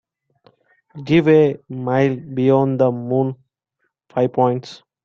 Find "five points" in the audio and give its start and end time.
4.09-4.81